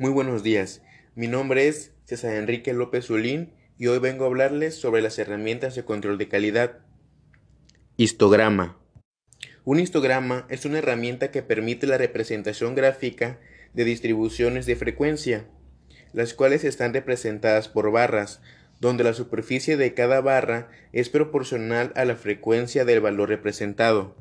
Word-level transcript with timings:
Muy 0.00 0.10
buenos 0.10 0.42
días. 0.42 0.82
Mi 1.14 1.28
nombre 1.28 1.68
es 1.68 1.92
César 2.04 2.34
Enrique 2.34 2.72
López 2.72 3.06
Zulín 3.06 3.52
y 3.78 3.86
hoy 3.86 4.00
vengo 4.00 4.24
a 4.24 4.26
hablarles 4.26 4.74
sobre 4.74 5.02
las 5.02 5.20
herramientas 5.20 5.76
de 5.76 5.84
control 5.84 6.18
de 6.18 6.26
calidad. 6.26 6.80
Histograma. 7.96 8.76
Un 9.64 9.78
histograma 9.78 10.46
es 10.48 10.64
una 10.64 10.78
herramienta 10.78 11.30
que 11.30 11.44
permite 11.44 11.86
la 11.86 11.96
representación 11.96 12.74
gráfica 12.74 13.38
de 13.72 13.84
distribuciones 13.84 14.66
de 14.66 14.74
frecuencia, 14.74 15.46
las 16.12 16.34
cuales 16.34 16.64
están 16.64 16.92
representadas 16.92 17.68
por 17.68 17.92
barras, 17.92 18.42
donde 18.80 19.04
la 19.04 19.14
superficie 19.14 19.76
de 19.76 19.94
cada 19.94 20.20
barra 20.20 20.70
es 20.92 21.08
proporcional 21.08 21.92
a 21.94 22.04
la 22.04 22.16
frecuencia 22.16 22.84
del 22.84 23.00
valor 23.00 23.28
representado. 23.28 24.16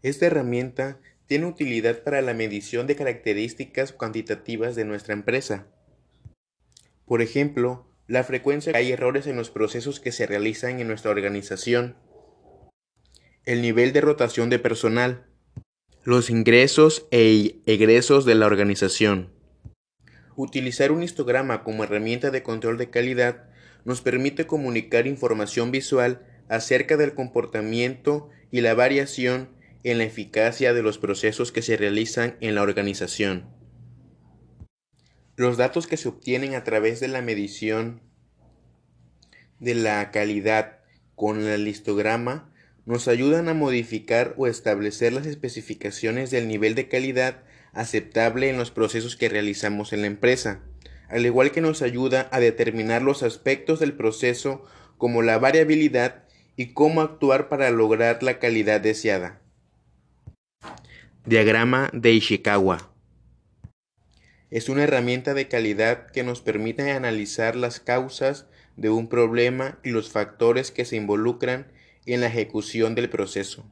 Esta 0.00 0.24
herramienta 0.24 0.98
tiene 1.28 1.46
utilidad 1.46 2.02
para 2.02 2.22
la 2.22 2.32
medición 2.32 2.86
de 2.86 2.96
características 2.96 3.92
cuantitativas 3.92 4.74
de 4.74 4.86
nuestra 4.86 5.12
empresa. 5.12 5.66
Por 7.04 7.20
ejemplo, 7.20 7.86
la 8.06 8.24
frecuencia 8.24 8.72
que 8.72 8.78
hay 8.78 8.92
errores 8.92 9.26
en 9.26 9.36
los 9.36 9.50
procesos 9.50 10.00
que 10.00 10.10
se 10.10 10.26
realizan 10.26 10.80
en 10.80 10.88
nuestra 10.88 11.10
organización, 11.10 11.96
el 13.44 13.60
nivel 13.60 13.92
de 13.92 14.00
rotación 14.00 14.48
de 14.48 14.58
personal, 14.58 15.26
los 16.02 16.30
ingresos 16.30 17.06
e 17.10 17.60
egresos 17.66 18.24
de 18.24 18.34
la 18.34 18.46
organización. 18.46 19.30
Utilizar 20.34 20.92
un 20.92 21.02
histograma 21.02 21.62
como 21.62 21.84
herramienta 21.84 22.30
de 22.30 22.42
control 22.42 22.78
de 22.78 22.88
calidad 22.88 23.50
nos 23.84 24.00
permite 24.00 24.46
comunicar 24.46 25.06
información 25.06 25.72
visual 25.72 26.26
acerca 26.48 26.96
del 26.96 27.12
comportamiento 27.12 28.30
y 28.50 28.62
la 28.62 28.72
variación 28.72 29.57
en 29.84 29.98
la 29.98 30.04
eficacia 30.04 30.74
de 30.74 30.82
los 30.82 30.98
procesos 30.98 31.52
que 31.52 31.62
se 31.62 31.76
realizan 31.76 32.36
en 32.40 32.54
la 32.54 32.62
organización. 32.62 33.46
Los 35.36 35.56
datos 35.56 35.86
que 35.86 35.96
se 35.96 36.08
obtienen 36.08 36.54
a 36.54 36.64
través 36.64 37.00
de 37.00 37.08
la 37.08 37.22
medición 37.22 38.02
de 39.60 39.74
la 39.74 40.10
calidad 40.10 40.80
con 41.14 41.46
el 41.46 41.68
histograma 41.68 42.52
nos 42.86 43.06
ayudan 43.06 43.48
a 43.48 43.54
modificar 43.54 44.34
o 44.36 44.46
establecer 44.46 45.12
las 45.12 45.26
especificaciones 45.26 46.30
del 46.30 46.48
nivel 46.48 46.74
de 46.74 46.88
calidad 46.88 47.42
aceptable 47.72 48.48
en 48.48 48.56
los 48.56 48.70
procesos 48.70 49.16
que 49.16 49.28
realizamos 49.28 49.92
en 49.92 50.00
la 50.00 50.06
empresa, 50.06 50.62
al 51.08 51.24
igual 51.26 51.50
que 51.50 51.60
nos 51.60 51.82
ayuda 51.82 52.28
a 52.32 52.40
determinar 52.40 53.02
los 53.02 53.22
aspectos 53.22 53.78
del 53.78 53.92
proceso 53.92 54.64
como 54.96 55.22
la 55.22 55.38
variabilidad 55.38 56.24
y 56.56 56.72
cómo 56.72 57.02
actuar 57.02 57.48
para 57.48 57.70
lograr 57.70 58.22
la 58.22 58.38
calidad 58.38 58.80
deseada. 58.80 59.40
Diagrama 61.28 61.90
de 61.92 62.12
Ishikawa. 62.12 62.90
Es 64.50 64.70
una 64.70 64.84
herramienta 64.84 65.34
de 65.34 65.46
calidad 65.46 66.06
que 66.06 66.22
nos 66.22 66.40
permite 66.40 66.90
analizar 66.90 67.54
las 67.54 67.80
causas 67.80 68.46
de 68.78 68.88
un 68.88 69.10
problema 69.10 69.78
y 69.84 69.90
los 69.90 70.08
factores 70.08 70.70
que 70.70 70.86
se 70.86 70.96
involucran 70.96 71.66
en 72.06 72.22
la 72.22 72.28
ejecución 72.28 72.94
del 72.94 73.10
proceso. 73.10 73.66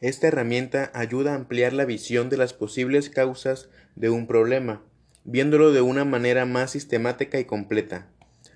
Esta 0.00 0.26
herramienta 0.26 0.90
ayuda 0.94 1.30
a 1.30 1.36
ampliar 1.36 1.74
la 1.74 1.84
visión 1.84 2.28
de 2.28 2.38
las 2.38 2.54
posibles 2.54 3.08
causas 3.08 3.68
de 3.94 4.10
un 4.10 4.26
problema, 4.26 4.82
viéndolo 5.22 5.70
de 5.70 5.80
una 5.80 6.04
manera 6.04 6.44
más 6.44 6.72
sistemática 6.72 7.38
y 7.38 7.44
completa, 7.44 8.08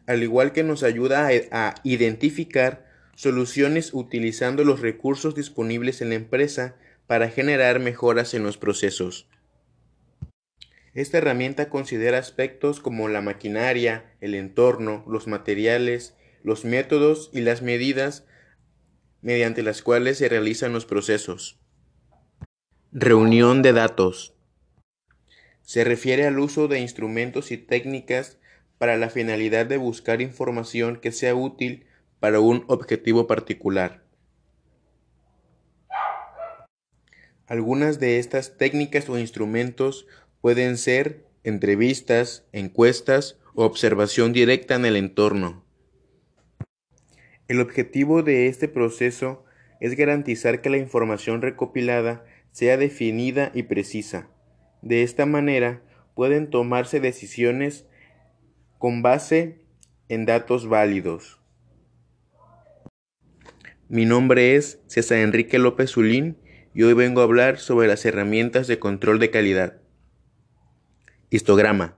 al 0.08 0.24
igual 0.24 0.50
que 0.50 0.64
nos 0.64 0.82
ayuda 0.82 1.28
a, 1.52 1.74
identificar 1.84 2.84
soluciones 3.14 3.94
utilizando 3.94 4.64
los 4.64 4.80
recursos 4.80 5.36
disponibles 5.36 6.02
en 6.02 6.08
la 6.08 6.16
empresa 6.16 6.74
para 7.06 7.28
generar 7.28 7.80
mejoras 7.80 8.34
en 8.34 8.42
los 8.42 8.58
procesos. 8.58 9.28
Esta 10.94 11.18
herramienta 11.18 11.68
considera 11.68 12.18
aspectos 12.18 12.80
como 12.80 13.08
la 13.08 13.20
maquinaria, 13.20 14.14
el 14.20 14.34
entorno, 14.34 15.04
los 15.06 15.26
materiales, 15.26 16.16
los 16.42 16.64
métodos 16.64 17.30
y 17.34 17.42
las 17.42 17.60
medidas 17.60 18.24
mediante 19.20 19.62
las 19.62 19.82
cuales 19.82 20.18
se 20.18 20.28
realizan 20.28 20.72
los 20.72 20.86
procesos. 20.86 21.60
Reunión 22.92 23.60
de 23.60 23.72
datos. 23.74 24.34
Se 25.60 25.84
refiere 25.84 26.26
al 26.26 26.38
uso 26.38 26.68
de 26.68 26.78
instrumentos 26.78 27.50
y 27.50 27.58
técnicas 27.58 28.38
para 28.78 28.96
la 28.96 29.10
finalidad 29.10 29.66
de 29.66 29.76
buscar 29.76 30.22
información 30.22 30.96
que 30.96 31.12
sea 31.12 31.34
útil 31.34 31.86
para 32.20 32.40
un 32.40 32.64
objetivo 32.68 33.26
particular. 33.26 34.05
Algunas 37.46 38.00
de 38.00 38.18
estas 38.18 38.56
técnicas 38.56 39.08
o 39.08 39.18
instrumentos 39.18 40.06
pueden 40.40 40.76
ser 40.76 41.24
entrevistas, 41.44 42.44
encuestas 42.52 43.38
o 43.54 43.64
observación 43.64 44.32
directa 44.32 44.74
en 44.74 44.84
el 44.84 44.96
entorno. 44.96 45.64
El 47.46 47.60
objetivo 47.60 48.24
de 48.24 48.48
este 48.48 48.66
proceso 48.66 49.44
es 49.78 49.96
garantizar 49.96 50.60
que 50.60 50.70
la 50.70 50.78
información 50.78 51.40
recopilada 51.40 52.24
sea 52.50 52.76
definida 52.76 53.52
y 53.54 53.64
precisa. 53.64 54.28
De 54.82 55.04
esta 55.04 55.24
manera 55.24 55.82
pueden 56.14 56.50
tomarse 56.50 56.98
decisiones 56.98 57.86
con 58.78 59.02
base 59.02 59.60
en 60.08 60.26
datos 60.26 60.68
válidos. 60.68 61.40
Mi 63.88 64.04
nombre 64.04 64.56
es 64.56 64.80
César 64.88 65.18
Enrique 65.18 65.60
López 65.60 65.92
Zulín 65.92 66.36
y 66.76 66.82
hoy 66.82 66.92
vengo 66.92 67.22
a 67.22 67.24
hablar 67.24 67.58
sobre 67.58 67.88
las 67.88 68.04
herramientas 68.04 68.66
de 68.66 68.78
control 68.78 69.18
de 69.18 69.30
calidad. 69.30 69.78
Histograma. 71.30 71.96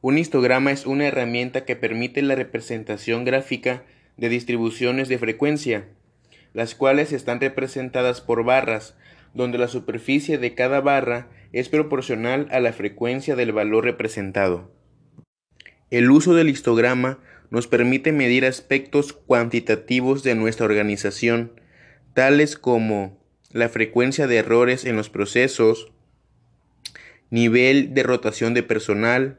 Un 0.00 0.18
histograma 0.18 0.72
es 0.72 0.84
una 0.84 1.06
herramienta 1.06 1.64
que 1.64 1.76
permite 1.76 2.22
la 2.22 2.34
representación 2.34 3.24
gráfica 3.24 3.84
de 4.16 4.30
distribuciones 4.30 5.08
de 5.08 5.18
frecuencia, 5.18 5.86
las 6.54 6.74
cuales 6.74 7.12
están 7.12 7.40
representadas 7.40 8.20
por 8.20 8.42
barras, 8.42 8.96
donde 9.32 9.58
la 9.58 9.68
superficie 9.68 10.36
de 10.36 10.56
cada 10.56 10.80
barra 10.80 11.28
es 11.52 11.68
proporcional 11.68 12.48
a 12.50 12.58
la 12.58 12.72
frecuencia 12.72 13.36
del 13.36 13.52
valor 13.52 13.84
representado. 13.84 14.72
El 15.92 16.10
uso 16.10 16.34
del 16.34 16.48
histograma 16.48 17.20
nos 17.50 17.68
permite 17.68 18.10
medir 18.10 18.44
aspectos 18.44 19.12
cuantitativos 19.12 20.24
de 20.24 20.34
nuestra 20.34 20.66
organización, 20.66 21.52
tales 22.12 22.56
como 22.56 23.19
la 23.52 23.68
frecuencia 23.68 24.26
de 24.26 24.36
errores 24.36 24.84
en 24.84 24.96
los 24.96 25.10
procesos, 25.10 25.90
nivel 27.30 27.94
de 27.94 28.02
rotación 28.02 28.54
de 28.54 28.62
personal, 28.62 29.38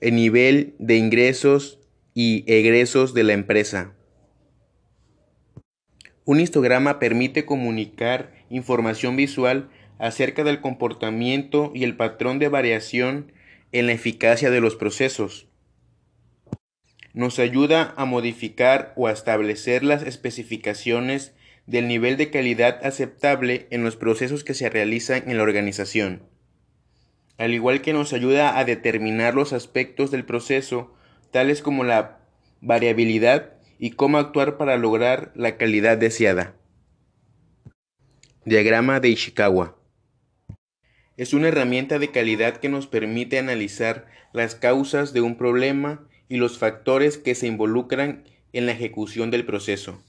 el 0.00 0.16
nivel 0.16 0.74
de 0.78 0.96
ingresos 0.96 1.78
y 2.14 2.44
egresos 2.52 3.14
de 3.14 3.24
la 3.24 3.34
empresa. 3.34 3.94
Un 6.24 6.40
histograma 6.40 6.98
permite 6.98 7.44
comunicar 7.44 8.32
información 8.48 9.16
visual 9.16 9.70
acerca 9.98 10.44
del 10.44 10.60
comportamiento 10.60 11.72
y 11.74 11.84
el 11.84 11.96
patrón 11.96 12.38
de 12.38 12.48
variación 12.48 13.32
en 13.72 13.86
la 13.86 13.92
eficacia 13.92 14.50
de 14.50 14.60
los 14.60 14.76
procesos. 14.76 15.48
Nos 17.12 17.38
ayuda 17.38 17.92
a 17.96 18.04
modificar 18.04 18.92
o 18.96 19.06
a 19.06 19.12
establecer 19.12 19.82
las 19.82 20.02
especificaciones 20.02 21.34
del 21.72 21.88
nivel 21.88 22.18
de 22.18 22.28
calidad 22.28 22.84
aceptable 22.84 23.66
en 23.70 23.82
los 23.82 23.96
procesos 23.96 24.44
que 24.44 24.52
se 24.52 24.68
realizan 24.68 25.22
en 25.26 25.38
la 25.38 25.42
organización, 25.42 26.22
al 27.38 27.54
igual 27.54 27.80
que 27.80 27.94
nos 27.94 28.12
ayuda 28.12 28.58
a 28.58 28.66
determinar 28.66 29.34
los 29.34 29.54
aspectos 29.54 30.10
del 30.10 30.26
proceso, 30.26 30.92
tales 31.30 31.62
como 31.62 31.82
la 31.82 32.20
variabilidad 32.60 33.54
y 33.78 33.92
cómo 33.92 34.18
actuar 34.18 34.58
para 34.58 34.76
lograr 34.76 35.32
la 35.34 35.56
calidad 35.56 35.96
deseada. 35.96 36.54
Diagrama 38.44 39.00
de 39.00 39.08
Ishikawa. 39.08 39.78
Es 41.16 41.32
una 41.32 41.48
herramienta 41.48 41.98
de 41.98 42.10
calidad 42.10 42.58
que 42.58 42.68
nos 42.68 42.86
permite 42.86 43.38
analizar 43.38 44.08
las 44.34 44.56
causas 44.56 45.14
de 45.14 45.22
un 45.22 45.38
problema 45.38 46.06
y 46.28 46.36
los 46.36 46.58
factores 46.58 47.16
que 47.16 47.34
se 47.34 47.46
involucran 47.46 48.24
en 48.52 48.66
la 48.66 48.72
ejecución 48.72 49.30
del 49.30 49.46
proceso 49.46 50.04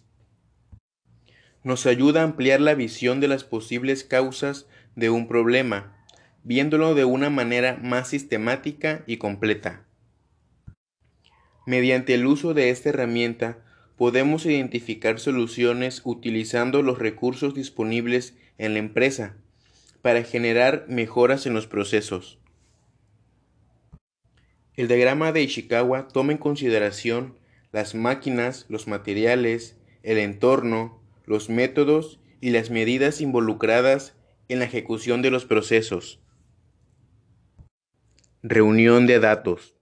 nos 1.63 1.85
ayuda 1.85 2.21
a 2.21 2.23
ampliar 2.25 2.59
la 2.61 2.75
visión 2.75 3.19
de 3.19 3.27
las 3.27 3.43
posibles 3.43 4.03
causas 4.03 4.67
de 4.95 5.09
un 5.09 5.27
problema, 5.27 5.97
viéndolo 6.43 6.93
de 6.93 7.05
una 7.05 7.29
manera 7.29 7.79
más 7.81 8.09
sistemática 8.09 9.03
y 9.07 9.17
completa. 9.17 9.85
Mediante 11.65 12.13
el 12.13 12.25
uso 12.25 12.53
de 12.53 12.69
esta 12.69 12.89
herramienta, 12.89 13.63
podemos 13.97 14.45
identificar 14.45 15.19
soluciones 15.19 16.01
utilizando 16.03 16.81
los 16.81 16.99
recursos 16.99 17.53
disponibles 17.53 18.35
en 18.57 18.73
la 18.73 18.79
empresa 18.79 19.37
para 20.01 20.23
generar 20.23 20.85
mejoras 20.89 21.45
en 21.45 21.53
los 21.53 21.67
procesos. 21.67 22.39
El 24.75 24.87
diagrama 24.87 25.31
de 25.31 25.43
Ishikawa 25.43 26.07
toma 26.07 26.33
en 26.33 26.39
consideración 26.39 27.37
las 27.71 27.95
máquinas, 27.95 28.65
los 28.69 28.87
materiales, 28.87 29.77
el 30.01 30.17
entorno, 30.17 31.02
los 31.25 31.49
métodos 31.49 32.19
y 32.41 32.49
las 32.49 32.69
medidas 32.69 33.21
involucradas 33.21 34.15
en 34.49 34.59
la 34.59 34.65
ejecución 34.65 35.21
de 35.21 35.31
los 35.31 35.45
procesos. 35.45 36.19
Reunión 38.41 39.07
de 39.07 39.19
datos. 39.19 39.75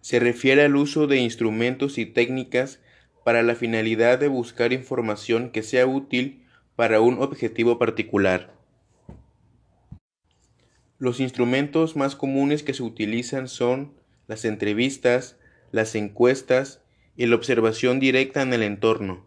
Se 0.00 0.18
refiere 0.18 0.64
al 0.64 0.74
uso 0.76 1.06
de 1.06 1.18
instrumentos 1.18 1.98
y 1.98 2.06
técnicas 2.06 2.80
para 3.24 3.42
la 3.42 3.54
finalidad 3.54 4.18
de 4.18 4.28
buscar 4.28 4.72
información 4.72 5.50
que 5.50 5.62
sea 5.62 5.86
útil 5.86 6.46
para 6.74 7.00
un 7.00 7.22
objetivo 7.22 7.78
particular. 7.78 8.54
Los 10.98 11.20
instrumentos 11.20 11.96
más 11.96 12.16
comunes 12.16 12.62
que 12.62 12.74
se 12.74 12.82
utilizan 12.82 13.48
son 13.48 13.94
las 14.26 14.44
entrevistas, 14.44 15.38
las 15.70 15.94
encuestas 15.94 16.79
y 17.20 17.26
la 17.26 17.36
observación 17.36 18.00
directa 18.00 18.40
en 18.40 18.54
el 18.54 18.62
entorno. 18.62 19.26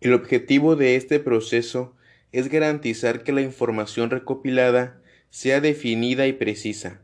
El 0.00 0.12
objetivo 0.12 0.76
de 0.76 0.94
este 0.94 1.18
proceso 1.18 1.96
es 2.30 2.48
garantizar 2.48 3.24
que 3.24 3.32
la 3.32 3.40
información 3.40 4.08
recopilada 4.08 5.02
sea 5.30 5.60
definida 5.60 6.28
y 6.28 6.32
precisa. 6.32 7.00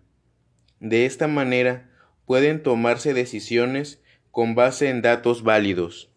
De 0.79 1.05
esta 1.05 1.27
manera 1.27 1.91
pueden 2.27 2.63
tomarse 2.63 3.13
decisiones 3.13 4.01
con 4.31 4.55
base 4.55 4.89
en 4.89 5.03
datos 5.03 5.43
válidos. 5.43 6.13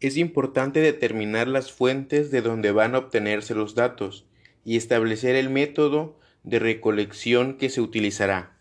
Es 0.00 0.18
importante 0.18 0.80
determinar 0.80 1.48
las 1.48 1.72
fuentes 1.72 2.30
de 2.30 2.42
donde 2.42 2.70
van 2.70 2.94
a 2.94 2.98
obtenerse 2.98 3.54
los 3.54 3.74
datos 3.74 4.26
y 4.62 4.76
establecer 4.76 5.36
el 5.36 5.48
método 5.48 6.20
de 6.42 6.58
recolección 6.58 7.56
que 7.56 7.70
se 7.70 7.80
utilizará. 7.80 8.51